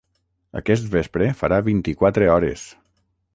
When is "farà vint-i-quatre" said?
1.41-2.31